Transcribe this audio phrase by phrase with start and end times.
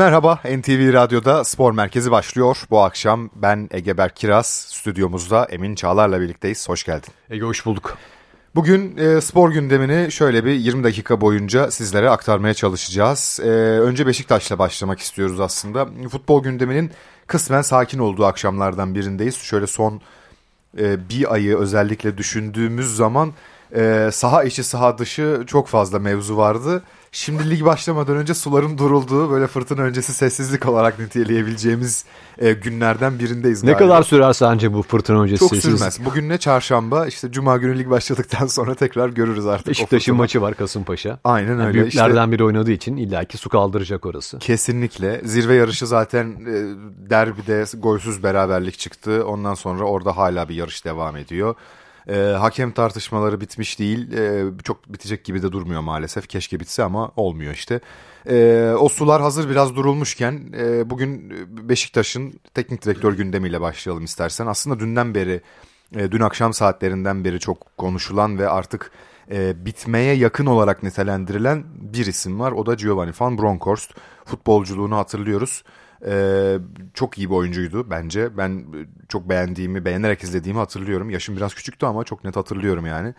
[0.00, 2.62] Merhaba, NTV Radyo'da Spor Merkezi başlıyor.
[2.70, 6.68] Bu akşam ben Ege Berk Kiraz, stüdyomuzda Emin Çağlar'la birlikteyiz.
[6.68, 7.08] Hoş geldin.
[7.30, 7.98] Ege hoş bulduk.
[8.54, 13.40] Bugün e, spor gündemini şöyle bir 20 dakika boyunca sizlere aktarmaya çalışacağız.
[13.42, 13.48] E,
[13.80, 15.88] önce Beşiktaş'la başlamak istiyoruz aslında.
[16.08, 16.90] Futbol gündeminin
[17.26, 19.36] kısmen sakin olduğu akşamlardan birindeyiz.
[19.36, 20.00] Şöyle son
[20.78, 23.32] e, bir ayı özellikle düşündüğümüz zaman
[23.74, 26.82] e, saha içi saha dışı çok fazla mevzu vardı.
[27.12, 32.04] Şimdi lig başlamadan önce suların durulduğu böyle fırtına öncesi sessizlik olarak niteleyebileceğimiz
[32.38, 33.64] e, günlerden birindeyiz.
[33.64, 35.78] Ne kadar sürer sence bu fırtına öncesi Çok sessizlik?
[35.78, 36.04] sürmez.
[36.04, 39.66] Bugün ne çarşamba işte cuma günü lig başladıktan sonra tekrar görürüz artık.
[39.68, 41.18] Beşiktaş'ın maçı var Kasımpaşa.
[41.24, 41.74] Aynen Yani öyle.
[41.74, 44.38] büyüklerden biri oynadığı için illaki su kaldıracak orası.
[44.38, 45.20] Kesinlikle.
[45.24, 46.54] Zirve yarışı zaten e,
[47.10, 49.24] derbide golsüz beraberlik çıktı.
[49.26, 51.54] Ondan sonra orada hala bir yarış devam ediyor.
[52.10, 54.12] E, hakem tartışmaları bitmiş değil.
[54.12, 56.28] E, çok bitecek gibi de durmuyor maalesef.
[56.28, 57.80] Keşke bitse ama olmuyor işte.
[58.28, 61.30] E, o sular hazır biraz durulmuşken e, bugün
[61.68, 64.46] Beşiktaş'ın teknik direktör gündemiyle başlayalım istersen.
[64.46, 65.40] Aslında dünden beri,
[65.96, 68.90] e, dün akşam saatlerinden beri çok konuşulan ve artık
[69.30, 72.52] e, bitmeye yakın olarak nitelendirilen bir isim var.
[72.52, 73.94] O da Giovanni van Bronckhorst.
[74.24, 75.64] Futbolculuğunu hatırlıyoruz.
[76.06, 76.58] E,
[76.94, 78.36] çok iyi bir oyuncuydu bence.
[78.36, 81.10] Ben e, çok beğendiğimi, beğenerek izlediğimi hatırlıyorum.
[81.10, 83.14] Yaşım biraz küçüktü ama çok net hatırlıyorum yani.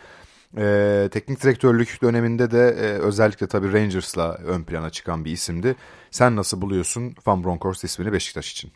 [0.58, 5.76] E, teknik direktörlük döneminde de e, özellikle tabii Rangers'la ön plana çıkan bir isimdi.
[6.12, 8.72] Sen nasıl buluyorsun Van Bronckhorst ismini Beşiktaş için?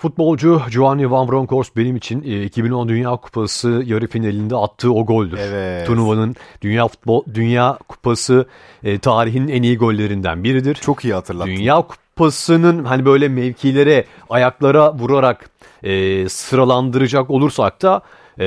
[0.00, 5.38] Futbolcu Giovanni Van Bronckhorst benim için e, 2010 Dünya Kupası yarı finalinde attığı o goldür.
[5.38, 5.86] Evet.
[5.86, 8.46] Turnuvanın Dünya Futbol Dünya Kupası
[8.82, 10.74] e, tarihinin en iyi gollerinden biridir.
[10.74, 11.50] Çok iyi hatırlattın.
[11.50, 11.82] Dünya
[12.20, 15.50] Kupası'nın hani böyle mevkilere, ayaklara vurarak
[15.82, 18.02] e, sıralandıracak olursak da
[18.38, 18.46] e,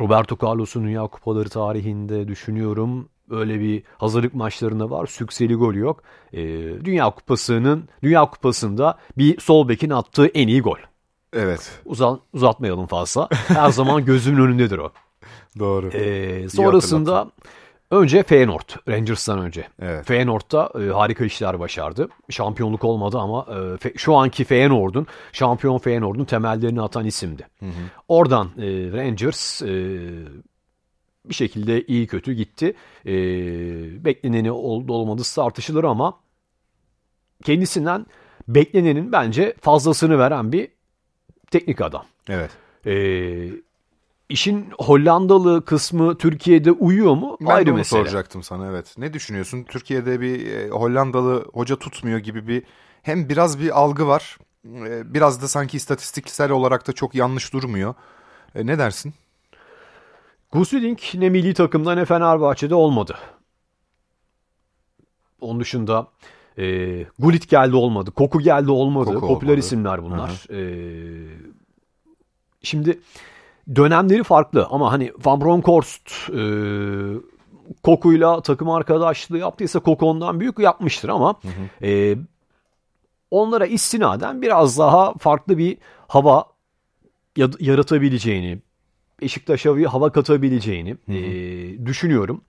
[0.00, 3.08] Roberto Carlos'un Dünya Kupaları tarihinde düşünüyorum.
[3.30, 5.06] Öyle bir hazırlık maçlarında var.
[5.06, 6.02] Sükseli golü yok.
[6.32, 6.42] E,
[6.84, 10.78] Dünya Kupası'nın Dünya Kupası'nda bir sol bekin attığı en iyi gol.
[11.32, 13.28] Evet Uzan, uzatmayalım fazla.
[13.48, 14.92] Her zaman gözümün önündedir o.
[15.58, 15.88] doğru.
[15.88, 17.30] Ee, sonrasında
[17.94, 19.68] önce Feyenoord, Rangers'tan önce.
[19.82, 20.06] Evet.
[20.06, 22.08] Feyenoord'da e, harika işler başardı.
[22.30, 27.46] Şampiyonluk olmadı ama e, fe- şu anki Feyenoord'un, şampiyon Feyenoord'un temellerini atan isimdi.
[28.08, 29.68] Oradan e, Rangers e,
[31.24, 32.74] bir şekilde iyi kötü gitti.
[33.06, 33.14] E,
[34.04, 36.20] bekleneni oldu olmadı tartışılır ama
[37.44, 38.06] kendisinden
[38.48, 40.68] beklenenin bence fazlasını veren bir
[41.50, 42.04] teknik adam.
[42.28, 42.50] Evet.
[42.86, 43.50] Ee,
[44.28, 47.36] işin Hollandalı kısmı Türkiye'de uyuyor mu?
[47.40, 48.00] Ben Ayrı de onu mesele.
[48.00, 48.94] soracaktım sana evet.
[48.98, 49.64] Ne düşünüyorsun?
[49.64, 52.62] Türkiye'de bir e, Hollandalı hoca tutmuyor gibi bir
[53.02, 54.38] hem biraz bir algı var.
[54.66, 57.94] e, Biraz da sanki istatistiksel olarak da çok yanlış durmuyor.
[58.54, 59.14] E, ne dersin?
[60.52, 63.18] Gusudink ne milli takımda ne Fenerbahçe'de olmadı.
[65.40, 66.06] Onun dışında
[66.58, 66.64] e,
[67.18, 68.10] Gullit geldi olmadı.
[68.10, 69.14] Koku geldi olmadı.
[69.14, 69.60] Koku Popüler olmadı.
[69.66, 70.46] isimler bunlar.
[70.50, 70.60] E,
[72.62, 73.00] şimdi
[73.76, 76.42] dönemleri farklı ama hani Van Bronckhorst e,
[77.82, 81.34] Koku'yla takım arkadaşlığı yaptıysa Koku ondan büyük yapmıştır ama
[81.82, 82.16] e,
[83.30, 86.44] onlara istinaden biraz daha farklı bir hava
[87.36, 88.58] ya- yaratabileceğini,
[89.22, 92.40] Beşiktaş'a bir hava katabileceğini e, düşünüyorum.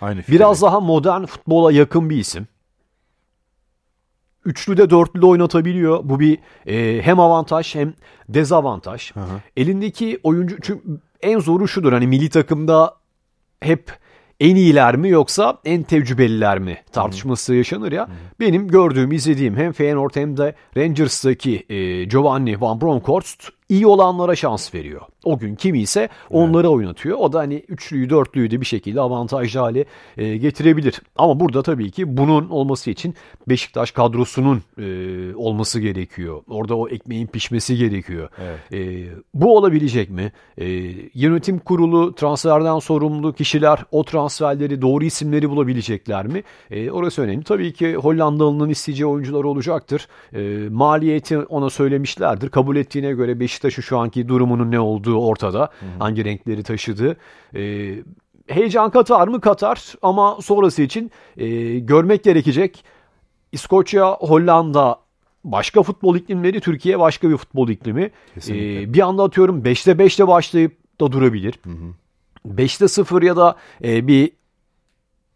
[0.00, 2.46] Aynı Biraz daha modern futbola yakın bir isim.
[4.44, 6.00] Üçlü de dörtlü de oynatabiliyor.
[6.04, 7.94] Bu bir e, hem avantaj hem
[8.28, 9.12] dezavantaj.
[9.56, 10.82] Elindeki oyuncu çünkü
[11.22, 12.94] en zoru şudur hani milli takımda
[13.60, 13.92] hep
[14.40, 18.08] en iyiler mi yoksa en tecrübeliler mi tartışması yaşanır ya.
[18.40, 24.74] Benim gördüğüm, izlediğim hem Feyenoord hem de Rangers'taki e, Giovanni Van Bronckhorst iyi olanlara şans
[24.74, 25.00] veriyor.
[25.24, 27.18] O gün kimi ise onları oynatıyor.
[27.18, 29.84] O da hani üçlüyü dörtlüyü de bir şekilde avantajlı hale
[30.16, 31.00] e, getirebilir.
[31.16, 33.14] Ama burada tabii ki bunun olması için
[33.48, 36.42] Beşiktaş kadrosunun e, olması gerekiyor.
[36.48, 38.28] Orada o ekmeğin pişmesi gerekiyor.
[38.72, 40.32] E, bu olabilecek mi?
[40.58, 40.66] E,
[41.14, 46.42] yönetim kurulu transferden sorumlu kişiler o transferleri doğru isimleri bulabilecekler mi?
[46.70, 47.44] E, orası önemli.
[47.44, 50.08] Tabii ki Hollandalı'nın isteyeceği oyuncular olacaktır.
[50.32, 52.48] E, maliyeti ona söylemişlerdir.
[52.48, 55.70] Kabul ettiğine göre Beşiktaş'ın şu anki durumunun ne olduğu ortada.
[55.98, 57.16] Hangi renkleri taşıdığı.
[57.56, 57.94] E,
[58.46, 59.40] heyecan katar mı?
[59.40, 59.94] Katar.
[60.02, 62.84] Ama sonrası için e, görmek gerekecek.
[63.52, 64.98] İskoçya, Hollanda
[65.44, 68.10] başka futbol iklimleri, Türkiye başka bir futbol iklimi.
[68.34, 68.82] Kesinlikle.
[68.82, 71.54] E, bir anda atıyorum 5'te 5'te başlayıp da durabilir.
[72.48, 74.30] 5'te 0 ya da e, bir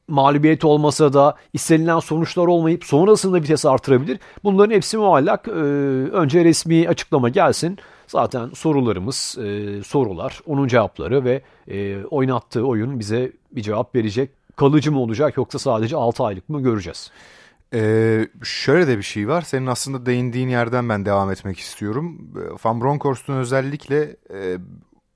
[0.08, 4.19] mağlubiyet olmasa da istenilen sonuçlar olmayıp sonrasında vites artırabilir.
[4.44, 5.49] Bunların hepsi muallak.
[5.49, 5.52] Ee,
[6.12, 7.78] önce resmi açıklama gelsin.
[8.06, 14.31] Zaten sorularımız, e, sorular, onun cevapları ve e, oynattığı oyun bize bir cevap verecek.
[14.56, 17.11] Kalıcı mı olacak yoksa sadece 6 aylık mı göreceğiz.
[17.75, 19.43] Ee, şöyle de bir şey var.
[19.43, 22.31] Senin aslında değindiğin yerden ben devam etmek istiyorum.
[22.64, 24.58] Van Bronckhorst'un özellikle e,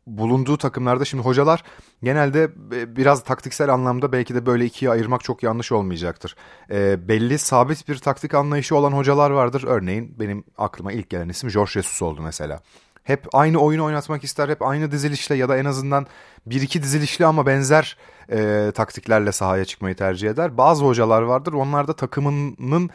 [0.06, 1.62] bulunduğu takımlarda şimdi hocalar
[2.02, 6.36] genelde e, biraz taktiksel anlamda belki de böyle ikiye ayırmak çok yanlış olmayacaktır.
[6.70, 9.64] E, belli sabit bir taktik anlayışı olan hocalar vardır.
[9.66, 12.60] Örneğin benim aklıma ilk gelen isim George Jesus oldu mesela.
[13.04, 16.06] Hep aynı oyunu oynatmak ister, hep aynı dizilişle ya da en azından
[16.46, 17.96] bir iki dizilişli ama benzer
[18.32, 20.58] e, taktiklerle sahaya çıkmayı tercih eder.
[20.58, 22.90] Bazı hocalar vardır, onlar da takımının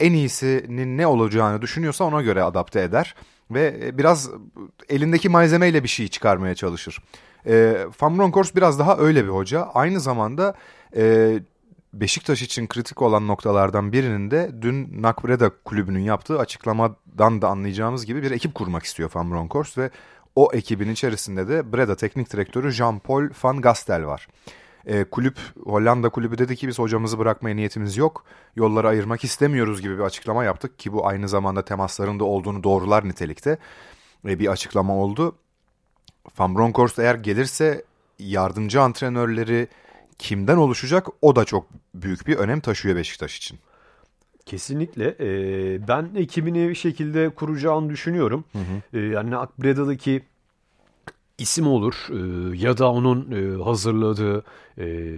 [0.00, 3.14] en iyisinin ne olacağını düşünüyorsa ona göre adapte eder
[3.54, 4.30] ve e, biraz
[4.88, 6.98] elindeki malzemeyle bir şey çıkarmaya çalışır.
[7.46, 9.62] E, Van Bronckhorst biraz daha öyle bir hoca.
[9.74, 10.54] Aynı zamanda
[10.96, 11.38] e,
[11.92, 18.22] Beşiktaş için kritik olan noktalardan birinin de dün Nakbreda kulübünün yaptığı açıklamadan da anlayacağımız gibi
[18.22, 19.90] bir ekip kurmak istiyor Van Bronckhorst ve
[20.36, 24.28] o ekibin içerisinde de Breda teknik direktörü Jean-Paul van Gastel var.
[24.86, 28.24] E, kulüp Hollanda kulübü dedi ki biz hocamızı bırakmaya niyetimiz yok.
[28.56, 33.58] Yolları ayırmak istemiyoruz gibi bir açıklama yaptık ki bu aynı zamanda temaslarında olduğunu doğrular nitelikte
[34.28, 35.36] e, bir açıklama oldu.
[36.38, 37.84] Van Bronckhorst eğer gelirse
[38.18, 39.68] yardımcı antrenörleri
[40.18, 43.58] kimden oluşacak o da çok büyük bir önem taşıyor Beşiktaş için.
[44.46, 45.16] Kesinlikle.
[45.20, 48.44] Ee, ben ekibini bir şekilde kuracağını düşünüyorum.
[48.52, 48.98] Hı hı.
[48.98, 50.22] Ee, yani Akbreda'daki
[51.42, 54.44] isim olur e, ya da onun e, hazırladığı
[54.78, 55.16] e,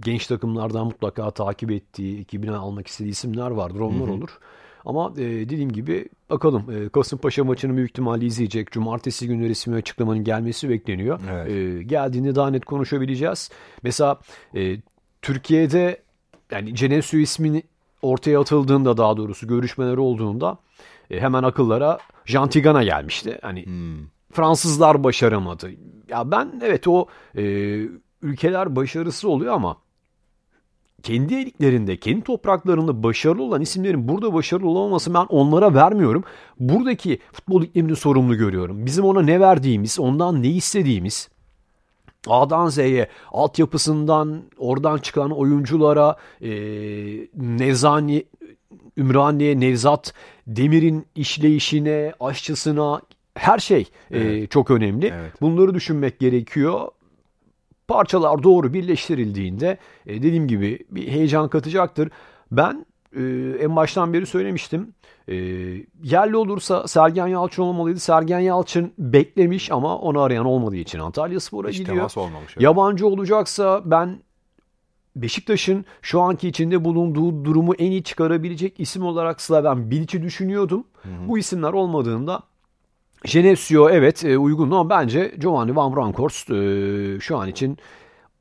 [0.00, 3.80] genç takımlardan mutlaka takip ettiği, ekibine almak istediği isimler vardır.
[3.80, 4.38] Onlar olur.
[4.84, 8.72] Ama e, dediğim gibi bakalım e, Kasımpaşa maçını büyük ihtimalle izleyecek.
[8.72, 11.20] Cumartesi günü resmi açıklamanın gelmesi bekleniyor.
[11.32, 11.50] Evet.
[11.50, 13.50] E, geldiğinde daha net konuşabileceğiz.
[13.82, 14.20] Mesela
[14.54, 14.76] e,
[15.22, 16.02] Türkiye'de
[16.50, 17.62] yani Cenesio ismini
[18.02, 20.58] ortaya atıldığında daha doğrusu görüşmeler olduğunda
[21.10, 23.38] e, hemen akıllara Jantigana gelmişti.
[23.42, 24.13] Hani hmm.
[24.34, 25.70] Fransızlar başaramadı.
[26.08, 27.42] Ya ben evet o e,
[28.22, 29.76] ülkeler başarısı oluyor ama
[31.02, 36.24] kendi eliklerinde, kendi topraklarında başarılı olan isimlerin burada başarılı olamaması ben onlara vermiyorum.
[36.60, 38.86] Buradaki futbol iklimini sorumlu görüyorum.
[38.86, 41.28] Bizim ona ne verdiğimiz, ondan ne istediğimiz,
[42.26, 46.50] A'dan Z'ye, altyapısından, oradan çıkan oyunculara, e,
[47.36, 48.24] Nezani,
[48.96, 50.14] Ümraniye, Nevzat,
[50.46, 53.00] Demir'in işleyişine, aşçısına,
[53.34, 54.42] her şey e, evet.
[54.42, 55.06] e, çok önemli.
[55.06, 55.40] Evet.
[55.40, 56.88] Bunları düşünmek gerekiyor
[57.88, 62.10] parçalar doğru birleştirildiğinde e, dediğim gibi bir heyecan katacaktır.
[62.52, 62.86] Ben
[63.16, 63.22] e,
[63.60, 64.94] en baştan beri söylemiştim.
[65.28, 65.34] E,
[66.02, 68.00] yerli olursa Sergen Yalçın olmalıydı.
[68.00, 72.10] Sergen Yalçın beklemiş ama onu arayan olmadığı için Antalya Spor'a Hiç gidiyor.
[72.16, 72.52] olmamış.
[72.52, 72.62] Evet.
[72.62, 74.18] Yabancı olacaksa ben
[75.16, 80.84] Beşiktaş'ın şu anki içinde bulunduğu durumu en iyi çıkarabilecek isim olarak Slaven Bilic'i düşünüyordum.
[81.02, 81.28] Hı hı.
[81.28, 82.42] Bu isimler olmadığında
[83.24, 87.78] Genesio evet e, uygun ama bence Giovanni Van Bronckhorst e, şu an için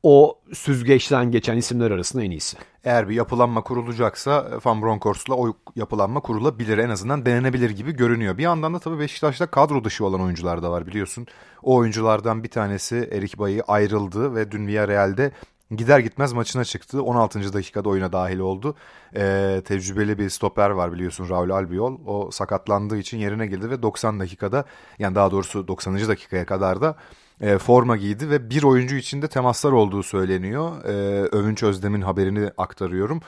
[0.03, 2.57] o süzgeçten geçen isimler arasında en iyisi.
[2.83, 6.77] Eğer bir yapılanma kurulacaksa Van Bronckhorst'la o yapılanma kurulabilir.
[6.77, 8.37] En azından denenebilir gibi görünüyor.
[8.37, 11.27] Bir yandan da tabii Beşiktaş'ta kadro dışı olan oyuncular da var biliyorsun.
[11.63, 15.31] O oyunculardan bir tanesi Erik Bayi ayrıldı ve dün Villarreal'de
[15.71, 17.03] Gider gitmez maçına çıktı.
[17.03, 17.53] 16.
[17.53, 18.75] dakikada oyuna dahil oldu.
[19.15, 21.97] Ee, tecrübeli bir stoper var biliyorsun Raul Albiol.
[22.05, 24.65] O sakatlandığı için yerine girdi ve 90 dakikada
[24.99, 26.07] yani daha doğrusu 90.
[26.07, 26.95] dakikaya kadar da
[27.41, 30.85] e, forma giydi ve bir oyuncu içinde temaslar olduğu söyleniyor.
[30.85, 30.91] E,
[31.27, 33.21] Övünç Özdem'in haberini aktarıyorum.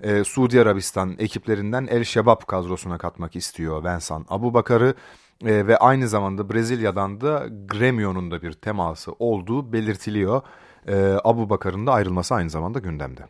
[0.00, 4.94] E, Suudi Arabistan ekiplerinden El Şebab kadrosuna katmak istiyor Vensan Abu Bakar'ı
[5.44, 10.42] e, ve aynı zamanda Brezilya'dan da Gremio'nun da bir teması olduğu belirtiliyor
[10.88, 13.22] e, Abu Bakar'ın da ayrılması aynı zamanda gündemde.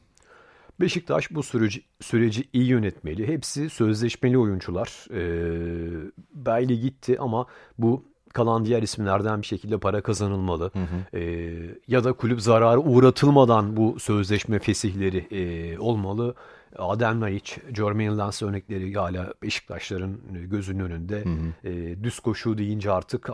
[0.80, 3.28] Beşiktaş bu süreci, süreci iyi yönetmeli.
[3.28, 5.06] Hepsi sözleşmeli oyuncular.
[5.10, 7.46] Ee, Belli gitti ama
[7.78, 10.70] bu kalan diğer isimlerden bir şekilde para kazanılmalı.
[10.72, 11.18] Hı hı.
[11.18, 16.34] Ee, ya da kulüp zararı uğratılmadan bu sözleşme fesihleri e, olmalı.
[16.78, 20.18] Adem Laiç, Jermaine Lens örnekleri hala Beşiktaşların
[20.50, 21.24] gözünün önünde.
[21.24, 21.68] Hı hı.
[21.68, 23.30] E, düz koşu deyince artık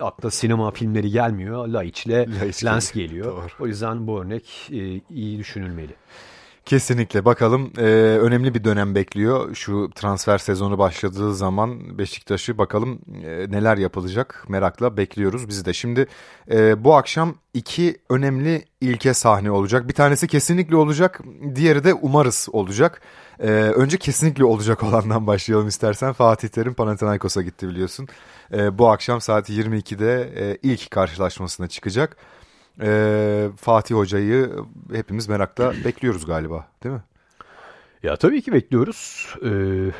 [0.00, 1.68] akla sinema filmleri gelmiyor.
[1.68, 3.26] Laiç'le Lens geliyor.
[3.26, 3.52] Doğru.
[3.60, 5.94] O yüzden bu örnek e, iyi düşünülmeli.
[6.64, 7.82] Kesinlikle bakalım e,
[8.20, 14.96] önemli bir dönem bekliyor şu transfer sezonu başladığı zaman Beşiktaş'ı bakalım e, neler yapılacak merakla
[14.96, 15.72] bekliyoruz biz de.
[15.72, 16.06] Şimdi
[16.50, 21.20] e, bu akşam iki önemli ilke sahne olacak bir tanesi kesinlikle olacak
[21.54, 23.00] diğeri de umarız olacak.
[23.40, 28.08] E, önce kesinlikle olacak olandan başlayalım istersen Fatih Terim Panathinaikos'a gitti biliyorsun.
[28.54, 32.16] E, bu akşam saat 22'de e, ilk karşılaşmasına çıkacak
[32.82, 34.52] e, Fatih Hoca'yı
[34.92, 37.02] hepimiz merakla bekliyoruz galiba değil mi?
[38.04, 39.28] Ya tabii ki bekliyoruz.
[39.44, 39.92] Ee,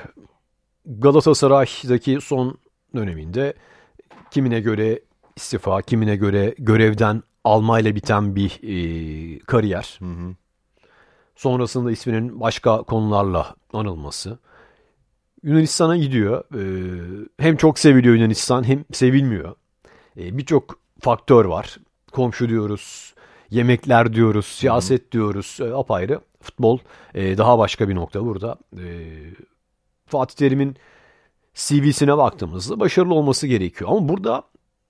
[0.86, 2.58] Galatasaray'daki son
[2.94, 3.54] döneminde
[4.30, 5.00] kimine göre
[5.36, 9.98] istifa, kimine göre görevden almayla biten bir e, kariyer.
[9.98, 10.34] Hı hı.
[11.36, 14.38] Sonrasında isminin başka konularla anılması.
[15.44, 16.44] Yunanistan'a gidiyor.
[16.54, 19.54] Ee, hem çok seviliyor Yunanistan hem sevilmiyor.
[20.16, 21.76] Ee, Birçok faktör var.
[22.12, 23.14] Komşu diyoruz,
[23.50, 25.58] yemekler diyoruz, siyaset diyoruz.
[25.60, 26.20] E, apayrı.
[26.40, 26.78] Futbol
[27.14, 28.56] e, daha başka bir nokta burada.
[28.76, 28.84] E,
[30.06, 30.76] Fatih Terim'in
[31.54, 33.90] CV'sine baktığımızda başarılı olması gerekiyor.
[33.90, 34.42] Ama burada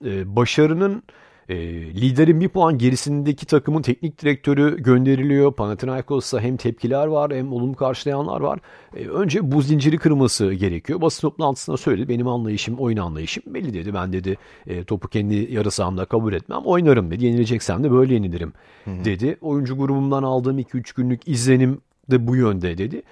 [0.04, 1.02] e, başarının
[1.48, 1.56] e,
[1.94, 5.52] liderin bir puan gerisindeki takımın teknik direktörü gönderiliyor.
[5.52, 8.58] Panathinaikos'ta hem tepkiler var hem olumlu karşılayanlar var.
[8.96, 11.00] E, önce bu zinciri kırması gerekiyor.
[11.00, 12.08] Basın toplantısında söyledi.
[12.08, 13.94] Benim anlayışım, oyun anlayışım belli dedi.
[13.94, 14.36] Ben dedi
[14.66, 16.60] e, topu kendi yarı sahamda kabul etmem.
[16.64, 17.24] Oynarım dedi.
[17.24, 18.52] Yenileceksem de böyle yenilirim
[18.86, 19.36] dedi.
[19.40, 23.02] Oyuncu grubumdan aldığım 2-3 günlük izlenim de bu yönde dedi.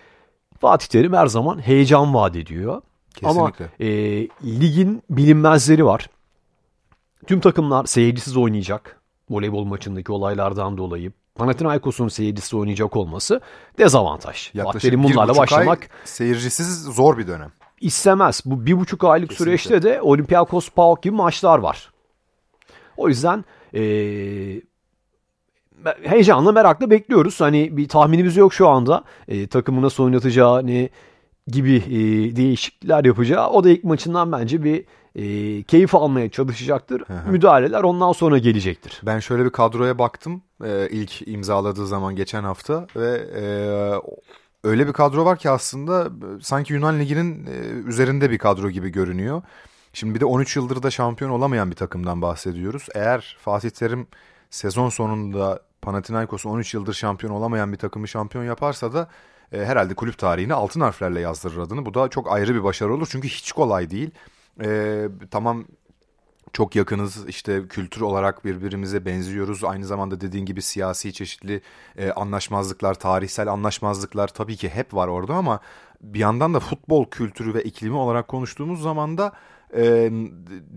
[0.58, 2.82] Fatih Terim her zaman heyecan vaat ediyor.
[3.14, 3.64] Kesinlikle.
[3.64, 3.88] Ama e,
[4.60, 6.08] ligin bilinmezleri var.
[7.26, 9.00] Tüm takımlar seyircisiz oynayacak.
[9.30, 11.12] Voleybol maçındaki olaylardan dolayı.
[11.34, 13.40] Panathinaikos'un seyircisiz oynayacak olması
[13.78, 14.50] dezavantaj.
[14.54, 17.52] Yaklaşık bir bunlarla başlamak ay seyircisiz zor bir dönem.
[17.80, 18.42] İstemez.
[18.44, 19.58] Bu bir buçuk aylık Kesinlikle.
[19.58, 21.92] süreçte de Olympiakos PAOK gibi maçlar var.
[22.96, 24.60] O yüzden ee,
[26.02, 27.40] heyecanla merakla bekliyoruz.
[27.40, 29.04] Hani bir tahminimiz yok şu anda.
[29.28, 30.88] E, takımı nasıl oynatacağı ne
[31.46, 33.50] gibi e, değişiklikler yapacağı.
[33.50, 34.84] O da ilk maçından bence bir
[35.16, 37.02] e, keyif almaya çalışacaktır.
[37.06, 37.30] Hı hı.
[37.30, 39.00] Müdahaleler ondan sonra gelecektir.
[39.02, 43.44] Ben şöyle bir kadroya baktım e, ilk imzaladığı zaman geçen hafta ve e,
[44.64, 46.08] öyle bir kadro var ki aslında
[46.40, 47.50] sanki Yunan Ligi'nin e,
[47.88, 49.42] üzerinde bir kadro gibi görünüyor.
[49.92, 52.86] Şimdi bir de 13 yıldır da şampiyon olamayan bir takımdan bahsediyoruz.
[52.94, 54.06] Eğer Fatih Terim
[54.50, 59.08] sezon sonunda Panathinaikos'un 13 yıldır şampiyon olamayan bir takımı şampiyon yaparsa da
[59.52, 61.86] e, herhalde kulüp tarihine altın harflerle yazdırır adını.
[61.86, 64.10] Bu da çok ayrı bir başarı olur çünkü hiç kolay değil.
[64.60, 65.64] E, tamam
[66.52, 69.64] çok yakınız işte kültür olarak birbirimize benziyoruz.
[69.64, 71.62] Aynı zamanda dediğin gibi siyasi çeşitli
[71.96, 75.60] e, anlaşmazlıklar, tarihsel anlaşmazlıklar tabii ki hep var orada ama
[76.00, 79.32] bir yandan da futbol kültürü ve iklimi olarak konuştuğumuz zaman da
[79.76, 80.10] e,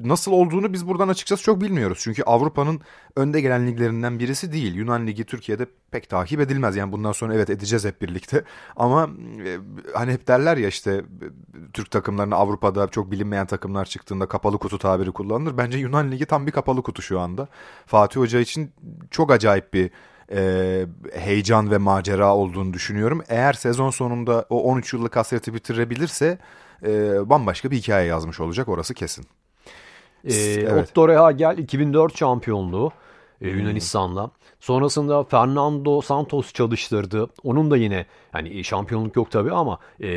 [0.04, 2.00] nasıl olduğunu biz buradan açıkçası çok bilmiyoruz.
[2.02, 2.82] Çünkü Avrupa'nın
[3.16, 4.76] önde gelen liglerinden birisi değil.
[4.76, 6.76] Yunan Ligi Türkiye'de pek takip edilmez.
[6.76, 8.44] Yani bundan sonra evet edeceğiz hep birlikte.
[8.76, 9.10] Ama
[9.46, 9.58] e,
[9.94, 11.04] hani hep derler ya işte
[11.74, 15.58] Türk takımlarına Avrupa'da çok bilinmeyen takımlar çıktığında kapalı kutu tabiri kullanılır.
[15.58, 17.48] Bence Yunan Ligi tam bir kapalı kutu şu anda.
[17.86, 18.72] Fatih Hoca için
[19.12, 19.92] çok acayip bir
[20.32, 23.22] e, heyecan ve macera olduğunu düşünüyorum.
[23.30, 26.38] Eğer sezon sonunda o 13 yıllık hasreti bitirebilirse
[26.84, 26.90] e,
[27.30, 29.26] bambaşka bir hikaye yazmış olacak orası kesin.
[30.24, 30.90] E, evet.
[30.90, 32.92] Otto Rehagel 2004 şampiyonluğu
[33.42, 34.32] e, Yunanistan'la.
[34.60, 37.30] Sonrasında Fernando Santos çalıştırdı.
[37.44, 40.10] Onun da yine yani şampiyonluk yok tabii ama e,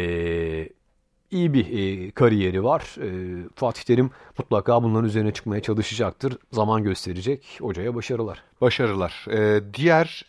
[1.30, 2.96] iyi bir e, kariyeri var.
[3.02, 3.08] E,
[3.54, 6.38] Fatih Terim mutlaka bunların üzerine çıkmaya çalışacaktır.
[6.52, 7.58] Zaman gösterecek.
[7.60, 8.42] Hocaya başarılar.
[8.60, 9.26] Başarılar.
[9.30, 10.24] E, diğer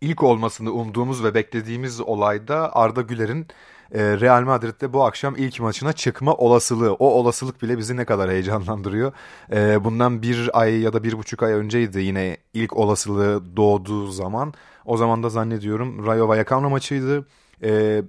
[0.00, 3.48] ilk olmasını umduğumuz ve beklediğimiz olayda Arda Güler'in e,
[3.94, 6.92] Real Madrid'de bu akşam ilk maçına çıkma olasılığı.
[6.92, 9.12] O olasılık bile bizi ne kadar heyecanlandırıyor.
[9.52, 14.54] E, bundan bir ay ya da bir buçuk ay önceydi yine ilk olasılığı doğduğu zaman.
[14.84, 17.26] O zaman da zannediyorum Rayo Vallecano maçıydı.
[17.62, 18.02] E,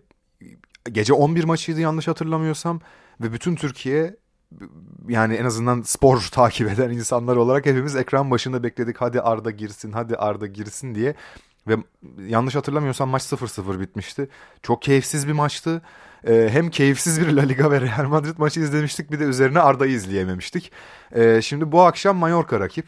[0.91, 2.81] gece 11 maçıydı yanlış hatırlamıyorsam.
[3.21, 4.15] Ve bütün Türkiye
[5.07, 8.97] yani en azından spor takip eden insanlar olarak hepimiz ekran başında bekledik.
[8.99, 11.15] Hadi Arda girsin, hadi Arda girsin diye.
[11.67, 11.77] Ve
[12.27, 14.29] yanlış hatırlamıyorsam maç 0-0 bitmişti.
[14.63, 15.81] Çok keyifsiz bir maçtı.
[16.27, 19.91] Ee, hem keyifsiz bir La Liga ve Real Madrid maçı izlemiştik bir de üzerine Arda'yı
[19.91, 20.71] izleyememiştik.
[21.15, 22.85] Ee, şimdi bu akşam Mallorca rakip.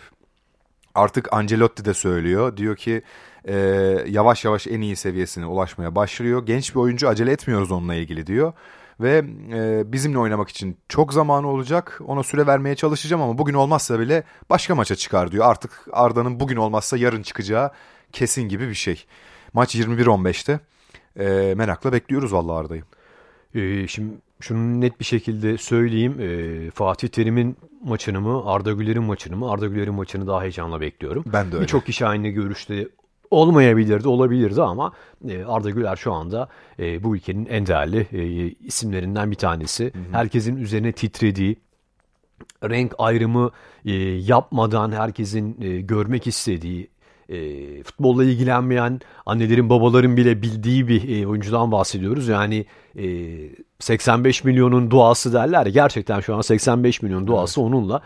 [0.96, 2.58] Artık Ancelotti de söylüyor.
[2.58, 3.02] Diyor ki
[3.48, 3.56] e,
[4.08, 6.46] yavaş yavaş en iyi seviyesine ulaşmaya başlıyor.
[6.46, 8.54] Genç bir oyuncu acele etmiyoruz onunla ilgili diyor.
[9.00, 12.02] Ve e, bizimle oynamak için çok zamanı olacak.
[12.08, 15.46] Ona süre vermeye çalışacağım ama bugün olmazsa bile başka maça çıkar diyor.
[15.46, 17.72] Artık Arda'nın bugün olmazsa yarın çıkacağı
[18.14, 19.06] kesin gibi bir şey.
[19.54, 20.60] Maç 21-15'te.
[21.20, 22.84] E, merakla bekliyoruz vallahi Arda'yı.
[23.56, 26.18] Ee, şimdi şunu net bir şekilde söyleyeyim.
[26.20, 29.52] Ee, Fatih Terim'in maçını mı, Arda Güler'in maçını mı?
[29.52, 31.24] Arda Güler'in maçını daha heyecanla bekliyorum.
[31.34, 31.64] Ben de öyle.
[31.64, 32.88] Birçok kişi aynı görüşte
[33.32, 34.92] olmayabilirdi, olabilirdi ama
[35.30, 39.84] e, Arda Güler şu anda e, bu ülkenin en değerli e, isimlerinden bir tanesi.
[39.84, 40.04] Hı hı.
[40.12, 41.56] Herkesin üzerine titrediği,
[42.64, 43.52] renk ayrımı
[44.20, 46.90] yapmadan herkesin görmek istediği,
[47.34, 52.28] e, futbolla ilgilenmeyen annelerin babaların bile bildiği bir e, oyuncudan bahsediyoruz.
[52.28, 52.66] Yani
[52.98, 53.06] e,
[53.80, 55.66] 85 milyonun duası derler.
[55.66, 57.68] Gerçekten şu an 85 milyon duası evet.
[57.68, 58.02] onunla.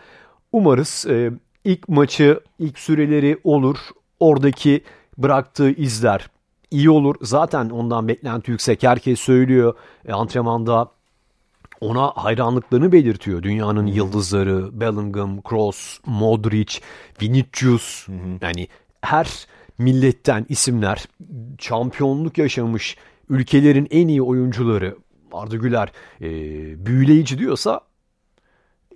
[0.52, 1.30] Umarız e,
[1.64, 3.76] ilk maçı, ilk süreleri olur.
[4.20, 4.84] Oradaki
[5.18, 6.30] bıraktığı izler
[6.70, 7.14] iyi olur.
[7.22, 8.82] Zaten ondan beklenti yüksek.
[8.82, 9.74] Herkes söylüyor
[10.08, 10.90] e, antrenmanda
[11.80, 13.42] ona hayranlıklarını belirtiyor.
[13.42, 16.80] Dünyanın yıldızları Bellingham, Kroos, Modric,
[17.22, 18.08] Vinicius.
[18.08, 18.38] Hı hı.
[18.40, 18.68] Yani
[19.02, 19.46] her
[19.78, 21.04] milletten isimler,
[21.58, 22.96] şampiyonluk yaşamış
[23.28, 24.96] ülkelerin en iyi oyuncuları
[25.32, 26.26] Arda Güler e,
[26.86, 27.80] büyüleyici diyorsa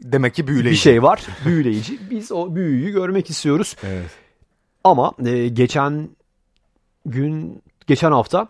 [0.03, 0.71] Demek ki büyüleyici.
[0.71, 1.27] bir şey var.
[1.45, 1.99] Büyüleyici.
[2.11, 3.77] Biz o büyüyü görmek istiyoruz.
[3.83, 4.11] Evet.
[4.85, 6.09] Ama e, geçen
[7.07, 8.49] gün, geçen hafta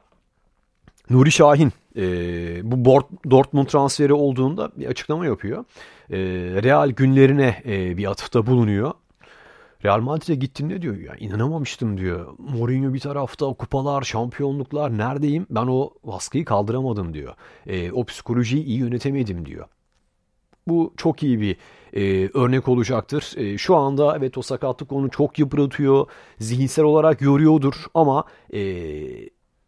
[1.10, 2.02] Nuri Şahin e,
[2.70, 5.64] bu Dortmund transferi olduğunda bir açıklama yapıyor.
[6.10, 6.18] E,
[6.62, 8.92] Real günlerine e, bir atıfta bulunuyor.
[9.84, 12.34] Real Madrid'e gittim ne diyor ya inanamamıştım diyor.
[12.38, 15.46] Mourinho bir tarafta kupalar, şampiyonluklar neredeyim?
[15.50, 17.34] Ben o baskıyı kaldıramadım diyor.
[17.66, 19.66] E, o psikolojiyi iyi yönetemedim diyor.
[20.68, 21.56] Bu çok iyi bir
[21.92, 23.32] e, örnek olacaktır.
[23.36, 26.06] E, şu anda evet o sakatlık onu çok yıpratıyor.
[26.38, 28.58] Zihinsel olarak yoruyordur ama e,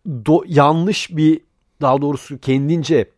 [0.07, 1.41] do- yanlış bir
[1.81, 3.11] daha doğrusu kendince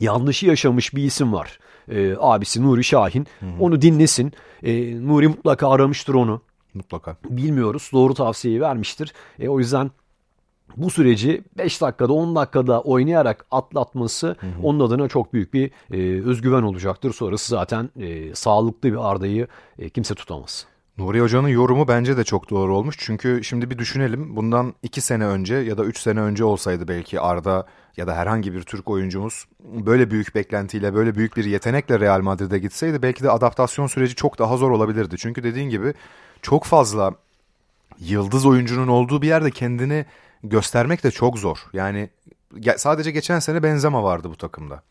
[0.00, 1.58] yanlışı yaşamış bir isim var.
[1.90, 3.26] E, abisi Nuri Şahin.
[3.60, 4.32] Onu dinlesin.
[4.62, 6.40] E, Nuri mutlaka aramıştır onu.
[6.74, 7.16] Mutlaka.
[7.30, 7.90] Bilmiyoruz.
[7.92, 9.12] Doğru tavsiyeyi vermiştir.
[9.38, 9.90] E, o yüzden
[10.76, 16.62] bu süreci 5 dakikada 10 dakikada oynayarak atlatması onun adına çok büyük bir e, özgüven
[16.62, 17.12] olacaktır.
[17.12, 19.48] Sonrası zaten e, sağlıklı bir Arda'yı
[19.78, 20.66] e, kimse tutamaz.
[20.98, 22.96] Nuri Hoca'nın yorumu bence de çok doğru olmuş.
[22.98, 24.36] Çünkü şimdi bir düşünelim.
[24.36, 28.52] Bundan 2 sene önce ya da 3 sene önce olsaydı belki Arda ya da herhangi
[28.52, 33.30] bir Türk oyuncumuz böyle büyük beklentiyle, böyle büyük bir yetenekle Real Madrid'e gitseydi belki de
[33.30, 35.16] adaptasyon süreci çok daha zor olabilirdi.
[35.18, 35.94] Çünkü dediğin gibi
[36.42, 37.14] çok fazla
[37.98, 40.06] yıldız oyuncunun olduğu bir yerde kendini
[40.44, 41.58] göstermek de çok zor.
[41.72, 42.10] Yani
[42.76, 44.82] sadece geçen sene Benzema vardı bu takımda.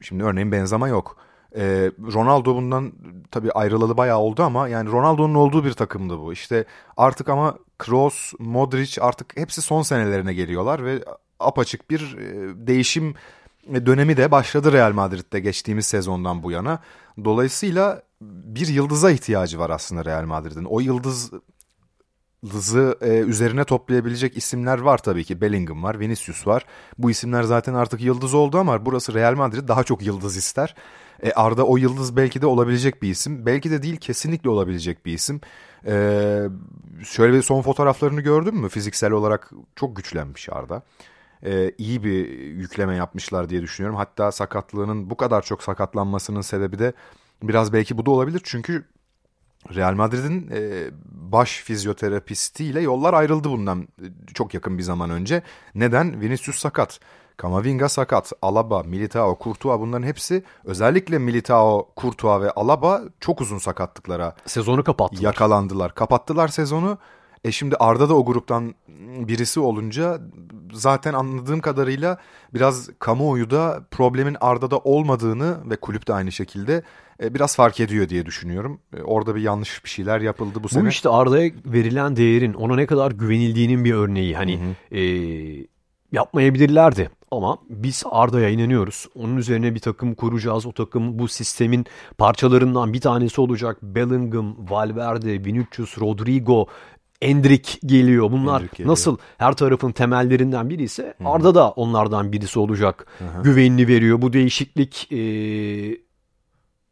[0.00, 1.16] Şimdi örneğin Benzema yok.
[1.56, 2.92] Ee, Ronaldo bundan
[3.30, 6.32] tabii ayrılalı bayağı oldu ama yani Ronaldo'nun olduğu bir takımdı bu.
[6.32, 6.64] İşte
[6.96, 11.04] artık ama Kroos, Modric artık hepsi son senelerine geliyorlar ve
[11.40, 13.14] apaçık bir e, değişim
[13.86, 16.78] dönemi de başladı Real Madrid'de geçtiğimiz sezondan bu yana.
[17.24, 20.64] Dolayısıyla bir yıldıza ihtiyacı var aslında Real Madrid'in.
[20.64, 21.30] O yıldız
[22.44, 25.40] yıldızı e, üzerine toplayabilecek isimler var tabii ki.
[25.40, 26.66] Bellingham var, Vinicius var.
[26.98, 30.74] Bu isimler zaten artık yıldız oldu ama burası Real Madrid daha çok yıldız ister.
[31.24, 33.46] E, Arda o yıldız belki de olabilecek bir isim.
[33.46, 35.40] Belki de değil kesinlikle olabilecek bir isim.
[35.86, 35.94] E,
[37.04, 38.68] şöyle bir son fotoğraflarını gördün mü?
[38.68, 40.82] Fiziksel olarak çok güçlenmiş Arda.
[41.42, 43.96] E, iyi bir yükleme yapmışlar diye düşünüyorum.
[43.96, 46.92] Hatta sakatlığının bu kadar çok sakatlanmasının sebebi de
[47.42, 48.40] biraz belki bu da olabilir.
[48.44, 48.84] Çünkü
[49.74, 53.88] Real Madrid'in e, baş fizyoterapistiyle yollar ayrıldı bundan
[54.34, 55.42] çok yakın bir zaman önce.
[55.74, 56.20] Neden?
[56.20, 57.00] Vinicius sakat.
[57.42, 58.32] Camavinga sakat.
[58.42, 65.22] Alaba, Militao, Courtois bunların hepsi özellikle Militao, Courtois ve Alaba çok uzun sakatlıklara Sezonu kapattılar.
[65.22, 65.94] yakalandılar.
[65.94, 66.98] Kapattılar sezonu.
[67.44, 68.74] E şimdi Arda da o gruptan
[69.28, 70.20] birisi olunca
[70.72, 72.18] zaten anladığım kadarıyla
[72.54, 76.82] biraz kamuoyu da problemin Arda'da olmadığını ve kulüp de aynı şekilde
[77.22, 78.80] e, biraz fark ediyor diye düşünüyorum.
[78.96, 80.88] E, Orada bir yanlış bir şeyler yapıldı bu, Bu sene.
[80.88, 84.36] işte Arda'ya verilen değerin ona ne kadar güvenildiğinin bir örneği.
[84.36, 84.60] Hani
[84.92, 85.00] e,
[86.14, 89.06] yapmayabilirlerdi ama biz Arda'ya inanıyoruz.
[89.14, 90.66] Onun üzerine bir takım kuracağız.
[90.66, 91.86] O takım bu sistemin
[92.18, 93.78] parçalarından bir tanesi olacak.
[93.82, 96.66] Bellingham, Valverde, Vinicius, Rodrigo,
[97.22, 98.32] Endrick geliyor.
[98.32, 98.92] Bunlar Endrick geliyor.
[98.92, 103.06] nasıl her tarafın temellerinden biri ise Arda da onlardan birisi olacak.
[103.44, 104.22] Güvenini veriyor.
[104.22, 105.16] Bu değişiklik e,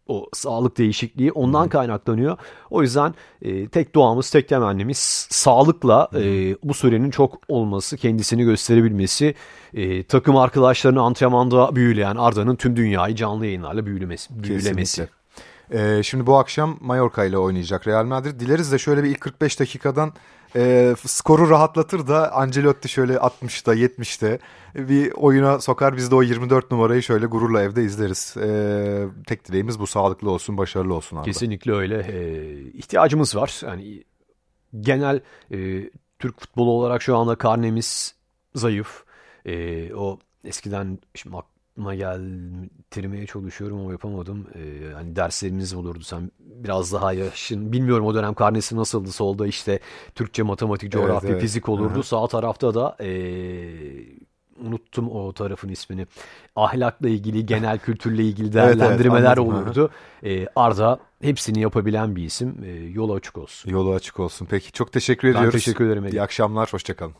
[0.09, 2.37] o sağlık değişikliği ondan kaynaklanıyor.
[2.71, 9.35] O yüzden e, tek duamız, tek temennimiz sağlıkla e, bu sürenin çok olması, kendisini gösterebilmesi,
[9.75, 14.43] e, takım arkadaşlarını antrenmanda büyüleyen Arda'nın tüm dünyayı canlı yayınlarla büyülemesi.
[14.43, 14.97] büyülemesi.
[14.97, 15.22] Kesinlikle.
[15.71, 18.41] Ee, şimdi bu akşam Mallorca ile oynayacak Real Madrid.
[18.41, 20.13] Dileriz de şöyle bir ilk 45 dakikadan
[20.57, 24.39] e, skoru rahatlatır da Ancelotti şöyle 60'da 70'te
[24.75, 25.97] bir oyuna sokar.
[25.97, 28.35] Biz de o 24 numarayı şöyle gururla evde izleriz.
[28.43, 31.25] Ee, tek dileğimiz bu sağlıklı olsun, başarılı olsun Arda.
[31.25, 31.99] Kesinlikle öyle.
[31.99, 33.61] E, ihtiyacımız var.
[33.63, 34.05] Yani
[34.81, 35.21] genel
[35.51, 38.15] e, Türk futbolu olarak şu anda karnemiz
[38.55, 39.05] zayıf.
[39.47, 41.37] E, o eskiden şimdi
[41.73, 44.47] aklıma geltirmeye çalışıyorum ama yapamadım.
[44.55, 46.03] E, hani derslerimiz olurdu.
[46.03, 49.13] Sen biraz daha yaşın bilmiyorum o dönem karnesi nasıldı.
[49.13, 49.81] Solda işte
[50.15, 51.41] Türkçe, matematik, Evet, coğrafya, evet.
[51.41, 51.95] fizik olurdu.
[51.95, 52.03] Aha.
[52.03, 53.11] Sağ tarafta da e,
[54.61, 56.07] unuttum o tarafın ismini.
[56.57, 59.55] Ahlakla ilgili, genel kültürle ilgili Evet, evet, değerlendirmeler anladım.
[59.55, 59.63] Aha.
[59.63, 59.91] olurdu.
[60.25, 62.65] E, Arda hepsini yapabilen bir isim.
[62.65, 63.71] E, yolu açık olsun.
[63.71, 64.47] Yolu açık olsun.
[64.51, 65.53] Peki çok teşekkür Ben ediyoruz.
[65.53, 66.17] teşekkür ederim Ege.
[66.17, 67.15] İyi akşamlar, hoşçakalın.